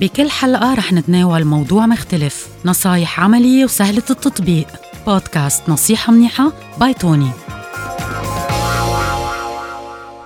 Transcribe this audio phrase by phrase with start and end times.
[0.00, 4.66] بكل حلقة رح نتناول موضوع مختلف نصايح عملية وسهلة التطبيق.
[5.06, 7.30] بودكاست نصيحة منيحة by توني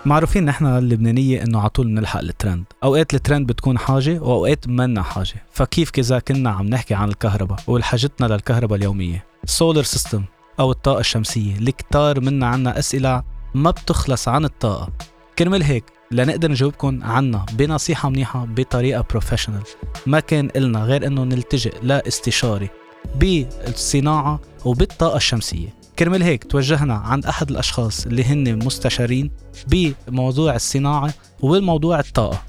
[0.06, 5.46] معروفين نحن اللبنانية إنه على طول بنلحق الترند، أوقات الترند بتكون حاجة وأوقات منا حاجة،
[5.53, 10.24] فكيف كذا كنا عم نحكي عن الكهرباء والحاجتنا للكهرباء اليومية، ال solar system
[10.60, 13.22] أو الطاقة الشمسية اللي كتار منا عنا أسئلة
[13.54, 14.92] ما بتخلص عن الطاقة،
[15.38, 19.62] كرمال هيك لنقدر نجاوبكم عنا بنصيحة منيحة بطريقة professional
[20.06, 22.68] ما كان إلنا غير إنه نلتجئ لاستشاري
[23.14, 25.68] بالصناعة وبالطاقة الشمسية.
[25.98, 29.30] كرمال هيك توجهنا عند أحد الأشخاص اللي هن مستشارين
[29.68, 32.42] بموضوع الصناعة وبالموضوع الطاقة.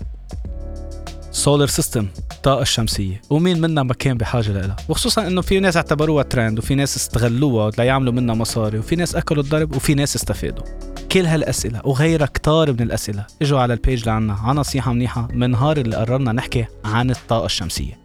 [1.32, 3.22] solar system الطاقة الشمسية.
[3.30, 7.72] ومين منا ما كان بحاجة لها وخصوصا إنه في ناس اعتبروها ترند وفي ناس استغلوها
[7.78, 10.91] ليعملوا منها مصاري وفي ناس أكلوا الضرب وفي ناس استفادوا.
[11.12, 13.26] كل هالأسئلة وغيرها كتار من الأسئلة.
[13.42, 17.46] إجوا على ال page لعنا على نصيحة منيحة من نهار اللي قررنا نحكي عن الطاقة
[17.46, 18.00] الشمسية.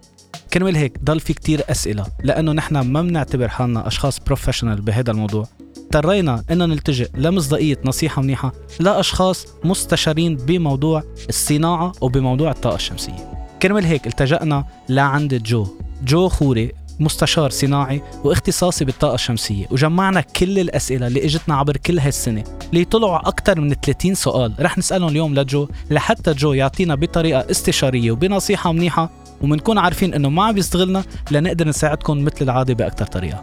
[0.52, 5.46] كرمال هيك ضل في كتير أسئلة لأنه نحن ما بنعتبر حالنا أشخاص professional بهذا الموضوع.
[5.76, 13.32] اضطرينا ان نلتجئ لمصداقية نصيحة منيحة لأشخاص مستشارين بموضوع الصناعة وبموضوع الطاقة الشمسية.
[13.62, 15.66] كرمال هيك التجأنا لعند جو.
[16.04, 22.44] جو خوري مستشار صناعي واختصاصي بالطاقة الشمسية وجمعنا كل الأسئلة اللي إجتنا عبر كل هالسنة
[22.72, 24.52] اللي طلعوا أكثر من 30 سؤال.
[24.60, 29.10] رح نسألهم اليوم لجو لحتى جو يعطينا بطريقة استشارية وبنصيحة منيحة
[29.42, 33.42] ومنكون عارفين إنه ما عم يستغلنا لنقدر نساعدكم مثل العادة بأكثر طريقة.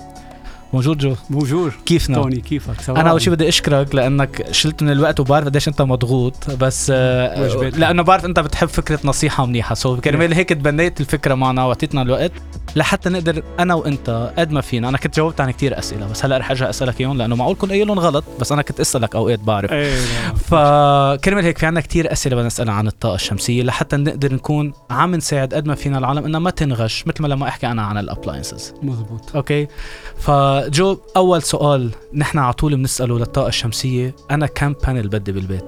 [0.74, 5.20] bonjour جو bonjour كيفنا؟ توني كيفك أنا أول شيء بدي أشكرك لأنك شلت من الوقت
[5.20, 9.76] وبعرف قديش أنت مضغوط بس آه لأنه بعرف أنت بتحب فكرة نصيحة منيحة.
[9.76, 12.32] so كرمال هيك تبنيت الفكرة معنا وأعطيتنا الوقت
[12.76, 14.90] لحتى نقدر أنا وأنت قد ما فينا.
[14.90, 17.70] أنا كنت جاوبت عن كثير أسئلة بس هلأ رح ارجع أسألك إياهم لأنه معقول كون
[17.70, 19.72] قايلهم غلط بس أنا كنت أسألك أوقات بعرف.
[19.72, 19.96] إيه
[20.36, 25.16] فكرمال هيك في عنا كثير أسئلة بدنا نسألها عن الطاقة الشمسية لحتى نقدر نكون عم
[25.16, 28.05] نساعد قد ما فينا العالم إنها ما تنغش مثل ما لما أحكي أنا عن ال
[28.05, 29.68] appliances مزبوط okay؟
[30.64, 35.66] فجو أول سؤال نحن على طول بنسأله للطاقة الشمسية أنا كم panel بدي بالبيت؟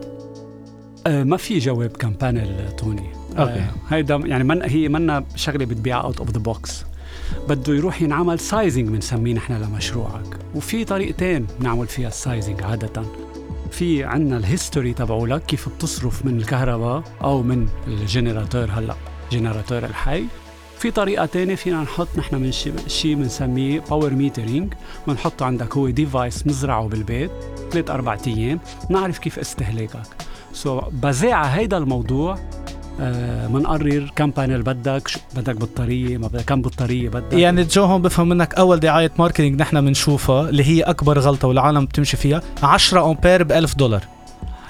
[1.07, 3.09] آه ما في جواب كم panel توني.
[3.37, 3.51] okay.
[3.51, 6.83] آه هيدا يعني من هي منا شغلة بتبيع out of the box
[7.49, 10.37] بده يروح ينعمل sizing بنسميه نحن لمشروعك.
[10.55, 13.03] وفي طريقتين بنعمل فيها ال sizing عادة.
[13.71, 18.95] في عنا ال history تبعولك كيف بتصرف من الكهرباء أو من ال generator هلأ
[19.31, 20.25] generator الحي.
[20.77, 22.51] في طريقة تانية فينا نحط نحن من
[22.87, 24.73] شيء بنسميه power metering
[25.07, 27.31] بنحطه عندك هو device بنزرعه بالبيت
[27.71, 28.59] ثلاث أربع أيام.
[28.89, 29.99] بنعرف كيف استهلاكك.
[30.53, 32.37] so so, بزاع هيدا الموضوع
[32.99, 37.33] آه كم panel بدك بدك بطارية ما بدك كم بطارية بدك.
[37.33, 41.85] يعني جو هون بفهم منك أول دعاية marketing نحن بنشوفها اللي هي أكبر غلطة والعالم
[41.85, 44.03] بتمشي فيها 10 أمبير ب 1000 دولار.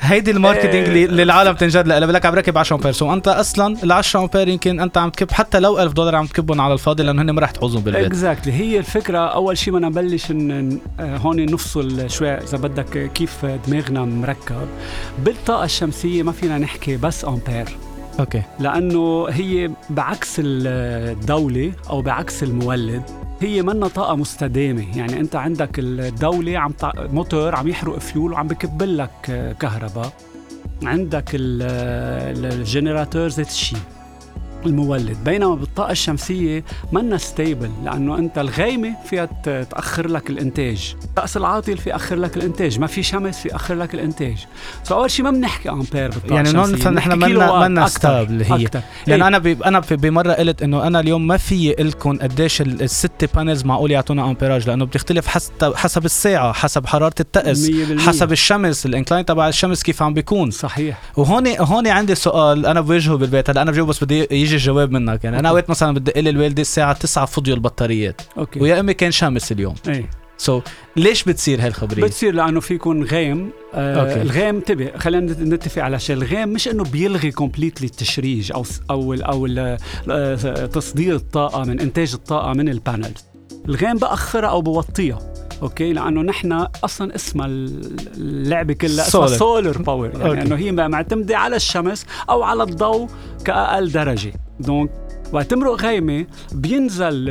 [0.05, 3.27] هيدي ال marketing اللي, اللي العالم تنجد لها لك عم ركب 10 امبير so أنت
[3.27, 6.73] أصلا ال 10 امبير يمكن أنت عم تكب حتى لو 1000 دولار عم تكبهم على
[6.73, 8.05] الفاضي لأنه هن ما رح تحوزهم بالبيت.
[8.05, 9.17] exactly هي الفكرة.
[9.17, 14.67] أول شيء بدنا نبلش إن هون نفصل شوي إذا بدك كيف دماغنا مركب.
[15.19, 17.65] بالطاقة الشمسية ما فينا نحكي بس أمبير.
[18.19, 18.41] okay.
[18.59, 23.03] لأنه هي بعكس الدولة أو بعكس المولد.
[23.41, 24.97] هي منا طاقة مستدامة.
[24.97, 30.13] يعني أنت عندك الدولة عم موتور عم يحرق فيول وعم بكب لك كهرباء.
[30.83, 33.79] عندك ال generator ذات الشيء.
[34.65, 35.17] المولد.
[35.25, 40.95] بينما بالطاقة الشمسية منا stable لأنه أنت الغيمة فيها تأخر لك الإنتاج.
[41.17, 42.79] الطقس العاطل في أخر لك الإنتاج.
[42.79, 44.45] ما في شمس في أخر لك الإنتاج.
[44.83, 48.65] so أول شيء ما بنحكي أمبير بالطاقة يعني الشمسية يعني نحن منا منا stable هي.
[48.65, 48.79] أكتر.
[49.07, 53.65] لأن أنا بي أنا بمرة قلت إنه أنا اليوم ما في لكم قديش الست panels
[53.65, 59.25] معقول يعطونا ampérage لأنه بتختلف حسب حسب الساعة حسب حرارة الطقس حسب الشمس ال incline
[59.25, 60.51] تبع الشمس كيف عم بيكون.
[60.51, 61.01] صحيح.
[61.17, 63.49] وهون هون عندي سؤال أنا بوجهه بالبيت.
[63.49, 65.23] هلا أنا بجاوب بس بدي يجي الجواب منك.
[65.23, 68.21] يعني أنا اوقات مثلا بدي أقول الوالده الساعة 9 فضيوا البطاريات.
[68.37, 68.59] okay.
[68.59, 69.75] ويا أمي كان شمس اليوم.
[69.87, 70.09] إيه.
[70.37, 70.63] so so,
[70.97, 73.49] ليش بتصير هالخبرية؟ بتصير لأنه في يكون غيم.
[73.73, 74.21] آه okay.
[74.21, 76.15] الغيم انتبه خلينا نتفق على شيء.
[76.15, 79.47] الغيم مش إنه بيلغي completely التشريج أو أو أو
[80.65, 83.11] تصدير الطاقة من إنتاج الطاقة من ال panel.
[83.69, 85.19] الغيم بأخرها أو بوطيها.
[85.61, 86.51] okay؟ لأنه نحن
[86.83, 92.63] أصلا اسمها اللعبة كلها اسمها solar power يعني إنه هي معتمدة على الشمس أو على
[92.63, 93.09] الضوء
[93.45, 94.33] كأقل درجة.
[94.59, 94.89] donc
[95.33, 97.25] وقت تمرق غيمه بينزل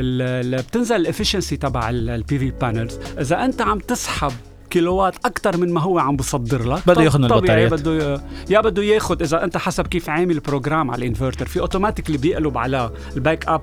[0.57, 4.31] بتنزل ال efficiency تبع ال PV panels اذا انت عم تسحب
[4.75, 6.81] كيلوات أكثر من ما هو عم بصدر لك.
[6.87, 7.73] بده ياخذ من البطاريات.
[7.73, 11.45] بده يا بده ياخذ إذا أنت حسب كيف عامل ال program على الإنفرتر.
[11.45, 13.61] في automatically بيقلب على ال backup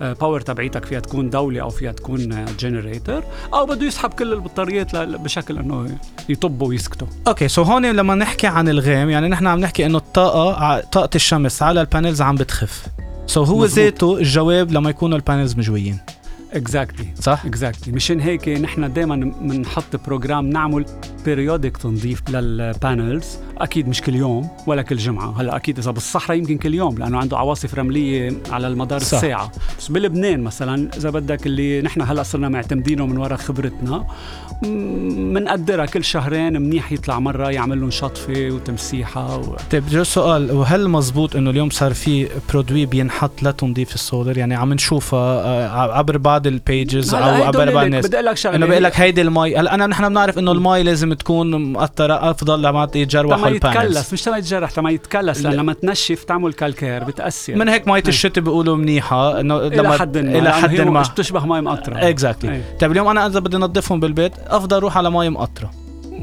[0.00, 3.24] power تبعيتك فيها تكون دولة أو فيها تكون generator
[3.54, 5.98] أو بده يسحب كل البطاريات بشكل أنه
[6.28, 7.08] يطبوا ويسكتوا.
[7.28, 11.62] okay so هون لما نحكي عن الغيم يعني نحن عم نحكي إنه الطاقة طاقة الشمس
[11.62, 12.86] على ال panels عم بتخف.
[13.26, 13.64] so هو.
[13.64, 15.98] ذاته الجواب لما يكونوا ال panels مجويين.
[16.52, 20.84] exactly صح؟ exactly مشان هيك نحن دائما بنحط program نعمل
[21.26, 25.40] periodic تنظيف لل panels أكيد مش كل يوم ولا كل جمعة.
[25.40, 29.14] هلا أكيد إذا بالصحراء يمكن كل يوم لأنه عنده عواصف رملية على المدار صح.
[29.16, 29.52] الساعة.
[29.78, 34.06] بس بلبنان مثلا إذا بدك اللي نحن هلا صرنا معتمدينه من وراء خبرتنا
[34.62, 39.56] بنقدرها كل شهرين منيح يطلع مرة يعمل لهم شطفة وتمسيحة و...
[39.70, 44.72] طيب جو سؤال وهل مزبوط إنه اليوم صار في produit بينحط لتنظيف السولر يعني عم
[44.72, 48.06] نشوفها آه، عبر بعض ال pages أو عبر بعض الناس.
[48.06, 48.56] بدي أقول لك شغلة.
[48.56, 52.62] إنه بيقول لك هيدي المي هلا انا نحن بنعرف إنه المي لازم تكون مقطرة أفضل
[52.62, 55.48] لما يتجروحوا ال panels يتكلس مش لما يتجرح لما يتكلس لا.
[55.48, 57.54] لأن لما تنشف تعمل calcaire بتأثر.
[57.54, 61.02] من هيك مية الشتاء بيقولوا منيحة إنه إلى حد ما إلى حد ما.
[61.02, 62.08] بتشبه مي مقطرة.
[62.08, 62.62] exactly إيه.
[62.80, 65.70] طيب اليوم أنا إذا بدي انظفهم بالبيت أفضل أروح على مي مقطرة.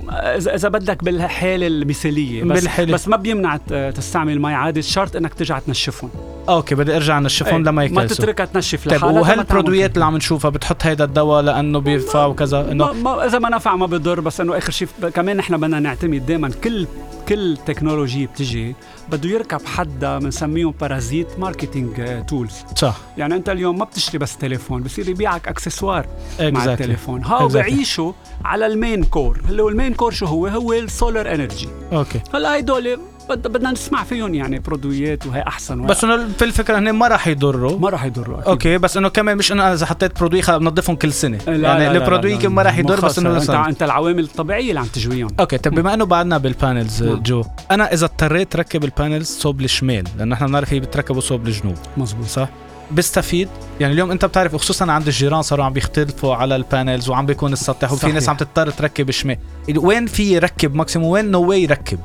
[0.09, 2.93] إذا إذا بدك بالحاله المثاليه بس بالحالة.
[2.93, 3.57] بس ما بيمنع
[3.95, 6.09] تستعمل مي عادي شرط إنك ترجع تنشفهم.
[6.49, 9.47] okay بدي أرجع انشفهم إيه، لما ما يكلسوا تتركها تنشف طيب لحالها وهل لما ال
[9.47, 13.39] produit ات اللي عم نشوفها بتحط هيدا الدواء لأنه بيرفع وكذا؟ ما, انه ما إذا
[13.39, 16.87] ما نفع ما بضر بس إنه آخر شيء كمان نحن بدنا نعتمد دائما كل
[17.29, 18.75] كل technology بتجي
[19.11, 22.97] بده يركب حدا بنسميهم parasite marketing tools صح.
[23.17, 26.05] يعني أنت اليوم ما بتشتري بس تليفون بصير يبيعك accessoires
[26.39, 27.23] مع exactly التليفون.
[27.23, 27.53] ها Exactly.
[27.53, 28.13] بعيشوا
[28.45, 31.69] على ال main core اللي هو ال main core شو هو؟ هو ال solar energy
[31.93, 32.19] okay.
[32.33, 32.99] هلأ هدول
[33.29, 37.07] بدنا نسمع فيهم يعني produit ات وهي أحسن وهي بس إنه في الفكرة هن ما
[37.07, 37.79] راح يضروا.
[37.79, 38.47] ما راح يضروا أكيد.
[38.47, 41.37] okay بس إنه كمان مش إنه إذا حطيت produit خلص بنظفهم كل سنة.
[41.47, 44.85] لا يعني ال produit ما راح يضر بس إنه انت أنت العوامل الطبيعية اللي عم
[44.85, 45.29] تجويهم.
[45.39, 47.21] okay طيب بما إنه بعدنا بال panels نعم.
[47.23, 51.47] جو أنا إذا اضطريت ركب ال panels صوب الشمال لأنه إحنا بنعرف هي بتركبوا صوب
[51.47, 52.49] الجنوب مزبوط صح؟
[52.91, 53.49] بستفيد؟
[53.79, 57.53] يعني اليوم انت بتعرف وخصوصا عند الجيران صاروا عم بيختلفوا على ال panels وعم بيكون
[57.53, 58.11] السطح وفي.
[58.11, 59.37] ناس عم تضطر تركب شمال.
[59.77, 61.99] وين في يركب ماكسيموم وين نو واي يركب؟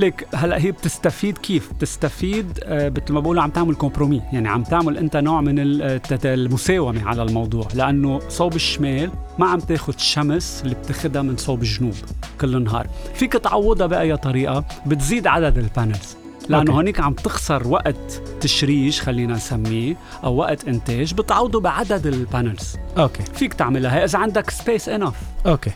[0.00, 4.62] ليك هلأ هي بتستفيد كيف؟ بتستفيد آه، مثل ما بقولوا عم تعمل compromis، يعني عم
[4.62, 10.60] تعمل أنت نوع من الت- المساومة على الموضوع، لأنه صوب الشمال ما عم تاخذ الشمس
[10.64, 11.94] اللي بتاخذها من صوب الجنوب
[12.40, 16.16] كل النهار، فيك تعوضها بأي طريقة؟ بتزيد عدد ال panels.
[16.48, 16.72] لأنه.
[16.72, 23.22] هونيك عم تخسر وقت تشريج خلينا نسميه أو وقت إنتاج بتعوضه بعدد ال panels okay.
[23.22, 23.94] فيك تعملها.
[23.94, 25.14] هي إذا عندك سبيس انف
[25.46, 25.70] أوكي.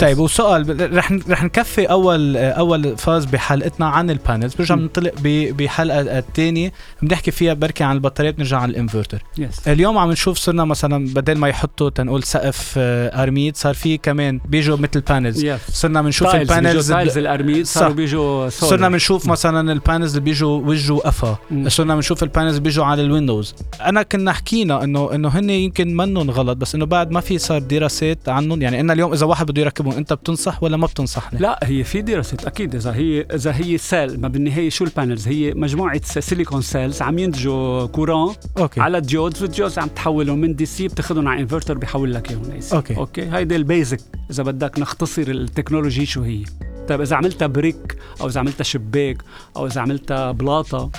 [0.00, 4.74] طيب وسؤال رح رح نكفي أول أول phase بحلقتنا عن ال panels برجع.
[4.74, 5.12] بنطلق
[5.58, 9.22] بحلقة الثانية بنحكي فيها بركي عن البطاريات بنرجع على ال inverter.
[9.38, 13.96] yes اليوم عم نشوف صرنا مثلا بدل ما يحطوا تنقول سقف آه، أرميد صار في
[13.98, 17.94] كمان بيجوا مثل panels yes صرنا بنشوف ال panels tiles الأرميد صاروا.
[17.94, 18.88] بيجوا صرنا.
[18.88, 21.36] بنشوف مثلا ال panels اللي بيجوا وجه وقفا.
[21.66, 25.96] صرنا بنشوف ال panels بيجوا على ال windows أنا كنا حكينا إنه إنه هن يمكن
[25.96, 29.46] منهم غلط بس إنه بعد ما في صار دراسات عنهم يعني أنا اليوم إذا واحد
[29.46, 33.52] بده يركبهم أنت بتنصح ولا ما بتنصحني؟ لا هي في دراسات أكيد إذا هي إذا
[33.54, 38.80] هي cell ما بالنهاية شو ال panels هي مجموعة silicon cells عم ينتجوا courant okay.
[38.80, 42.50] على diodes وال diodes عم تحولهم من DC بتاخذهم على انفرتر بيحول لك إياهم.
[42.54, 42.96] AC okay.
[42.96, 46.42] okay؟ هيدي ال basic إذا بدك نختصر ال technology شو هي.
[46.88, 49.18] طيب إذا عملتها brick أو إذا عملتها شباك
[49.56, 50.90] أو إذا عملتها بلاطة.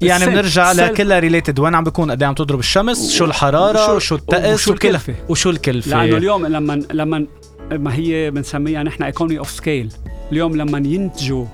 [0.00, 3.96] يعني بنرجع لكلها related وين عم بيكون؟ قد إيه عم تضرب الشمس؟ شو الحرارة؟ وشو-
[3.96, 5.14] وشو الطقس وشو الكلفة.
[5.28, 7.26] وشو الكلفة؟ لأنه اليوم لما لما
[7.72, 9.92] ما هي بنسميها نحن economy of scale
[10.32, 11.46] اليوم لما ينتجوا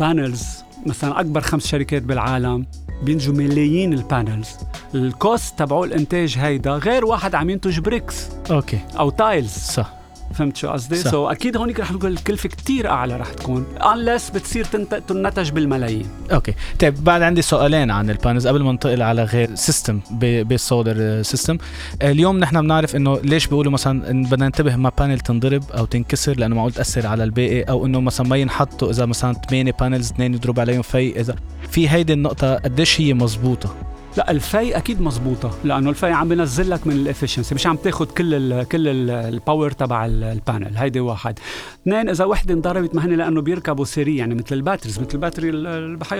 [0.00, 2.66] panels مثلا أكبر خمس شركات بالعالم
[3.02, 4.48] بينتجوا ملايين ال panels
[4.94, 8.78] ال cost تبعوا الإنتاج هيدا غير واحد عم ينتج bricks okay.
[8.98, 9.92] أو tiles صح.
[10.36, 14.64] فهمت شو قصدي؟ so, أكيد هونيك رح تكون الكلفة كتير أعلى رح تكون unless بتصير
[14.64, 16.06] تنت- تنتج بالملايين.
[16.32, 16.54] okay.
[16.80, 21.22] طيب بعد عندي سؤالين عن ال panels قبل ما ننتقل على غير system بال solar
[21.22, 21.58] system
[22.02, 26.36] اليوم نحن بنعرف إنه ليش بيقولوا مثلا إن بدنا ننتبه ما panel تنضرب أو تنكسر
[26.38, 30.34] لأنه معقول تأثر على الباقي أو إنه مثلا ما ينحطوا إذا مثلا 8 panels اثنين
[30.34, 31.36] يضرب عليهم في إذا
[31.70, 33.74] في هيدي النقطة قديش هي مزبوطه
[34.16, 38.04] لا الفي أكيد مزبوطة لأنه الفي عم بينزل لك من ال efficiency مش عم تاخذ
[38.06, 41.38] كل ال كل ال ال power تبع ال- ال panel هيدي واحد.
[41.82, 45.19] اثنين إذا وحدة انضربت ما هن لأنه بيركبوا série يعني مثل ال batteries مثل ال
[45.19, 45.50] battery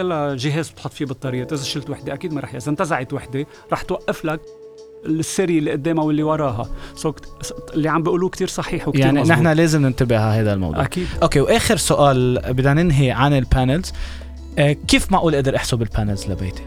[0.01, 3.83] الله جهاز بتحط فيه بطارية إذا شلت وحدة أكيد ما رح اذا انتزعت وحدة رح
[3.83, 4.41] توقف لك
[5.07, 6.69] ال série اللي قدامها واللي وراها.
[6.95, 7.13] so
[7.75, 9.39] اللي عم بيقولوه كتير صحيح وكتير يعني مزبوط.
[9.39, 10.85] نحن لازم ننتبه على هذا الموضوع.
[10.85, 11.07] أكيد.
[11.23, 13.93] okay وآخر سؤال بدنا ننهي عن ال panels
[14.59, 16.63] آه، كيف معقول أقدر أحسب ال panels لبيتي؟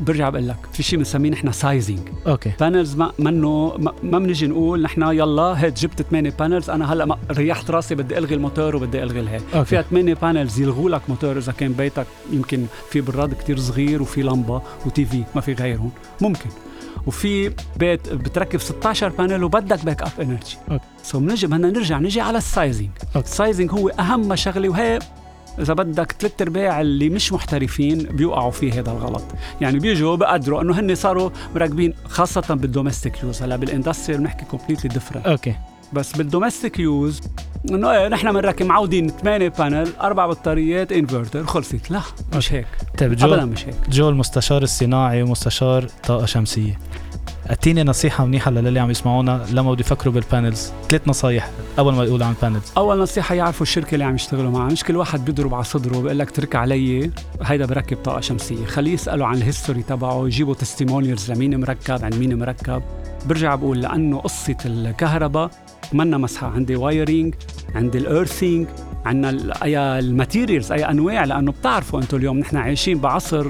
[0.00, 2.52] برجع بقول لك في شيء بنسميه نحن sizing okay.
[2.60, 7.70] panels ما منه ما- بنجي نقول نحن يلا هيك جبت 8 panels أنا هلأ ريحت
[7.70, 9.64] راسي بدي ألغي الموتور وبدي ألغي الهي okay.
[9.64, 14.22] فيها 8 panels يلغوا لك موتور إذا كان بيتك يمكن في براد كتير صغير وفي
[14.22, 15.90] لمبة و TV ما في غيرهم.
[16.20, 16.50] ممكن.
[17.06, 20.56] وفي بيت بتركب 16 panel وبدك backup energy.
[21.02, 22.88] so بنجي بدنا نرجع نجي على ال sizing.
[23.16, 24.98] ال sizing هو أهم شغلة وهي
[25.58, 29.24] إذا بدك ثلاث ارباع اللي مش محترفين بيوقعوا فيه هذا الغلط.
[29.60, 33.42] يعني بيجوا بقدروا إنه هن صاروا مراكبين خاصة بال domestic use.
[33.42, 35.54] هلا بال industrial بنحكي completely different okay.
[35.92, 37.20] بس بال domestic use
[37.70, 42.00] إنه إيه نحن بنركب معودين 8 panel أربع بطاريات انفرتر خلصت لا
[42.36, 42.66] مش هيك.
[42.98, 43.74] طيب جو ابدا مش هيك.
[43.90, 46.78] جو المستشار الصناعي ومستشار طاقة شمسية.
[47.46, 52.04] اعطيني نصيحة منيحة للي عم يسمعونا لما بده يفكروا بال panels، ثلاث نصايح أول ما
[52.04, 52.72] يقولوا عن ال panels.
[52.76, 56.18] أول نصيحة يعرفوا الشركة اللي عم يشتغلوا معها مش كل واحد بيضرب على صدره وبيقول
[56.18, 57.10] لك ترك علي.
[57.42, 58.64] هيدا بركب طاقة شمسية.
[58.66, 62.82] خليه يسالوا عن ال history تبعه يجيبوا testimonials لمين مركب عند مين مركب.
[63.26, 65.50] برجع بقول لأنه قصة الكهرباء
[65.92, 67.34] منا مزحة عندي wiring
[67.74, 68.68] عندي ال earthing
[69.04, 73.46] عندنا أي ال materials أي أنواع لأنه بتعرفوا أنتم اليوم نحن عايشين بعصر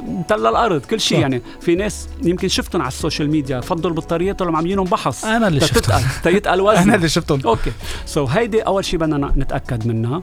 [0.00, 1.42] متل الأرض كل شيء يعني.
[1.60, 6.02] في ناس يمكن شفتهم على ال social media البطاريات اللي عاملينهم بحص أنا اللي شفتهم.
[6.24, 7.40] تيتقل وزن أنا اللي شفتهم.
[7.44, 7.72] okay.
[8.06, 10.22] so so, هيدي أول شيء بدنا نتأكد منها.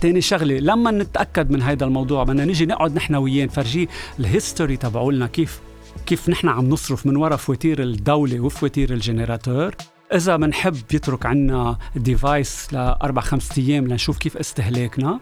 [0.00, 3.86] تاني شغلة لما نتأكد من هذا الموضوع بدنا نيجي نقعد نحن وياه نفرجيه
[4.18, 5.60] ال history تبعولنا كيف
[6.06, 9.74] كيف نحن عم نصرف من وراء فواتير الدولة وفواتير ال generator
[10.14, 15.20] إذا بنحب يترك عنا device لأربع خمس أيام لنشوف كيف استهلاكنا.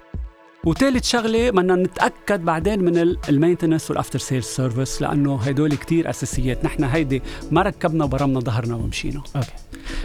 [0.64, 6.10] وثالث شغلة بدنا نتأكد بعدين من ال maintenance وال after sale service لأنه هدول كتير
[6.10, 6.64] أساسيات.
[6.64, 9.22] نحن هيدي ما ركبنا وبرمنا ظهرنا ومشينا.
[9.36, 9.52] okay.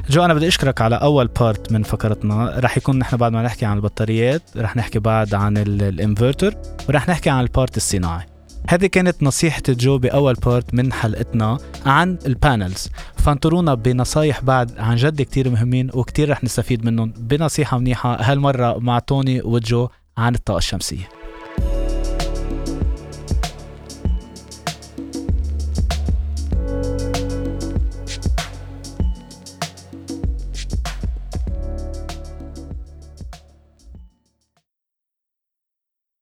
[0.09, 2.59] جو أنا بدي أشكرك على أول part من فقرتنا.
[2.59, 6.55] رح يكون نحن بعد ما نحكي عن البطاريات رح نحكي بعد عن الإنفرتر
[6.89, 8.25] ورح نحكي عن ال part الصناعي.
[8.69, 14.95] هذه كانت نصيحة جو بأول part من حلقتنا عن ال panels فانطرونا بنصايح بعد عن
[14.95, 17.13] جد كتير مهمين وكتير رح نستفيد منهم.
[17.17, 21.09] بنصيحة منيحة هالمرة مع توني وجو عن الطاقة الشمسية.